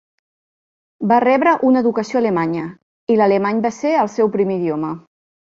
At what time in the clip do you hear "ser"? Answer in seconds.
3.83-3.93